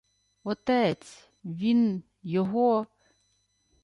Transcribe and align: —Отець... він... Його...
—Отець... 0.43 1.29
він... 1.43 2.03
Його... 2.23 2.87